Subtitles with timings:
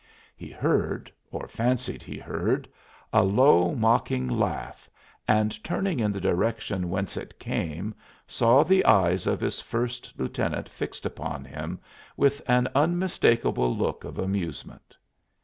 [0.35, 2.67] He heard, or fancied he heard,
[3.13, 4.89] a low, mocking laugh
[5.27, 7.93] and turning in the direction whence it came
[8.25, 11.79] saw the eyes of his first lieutenant fixed upon him
[12.17, 14.97] with an unmistakable look of amusement.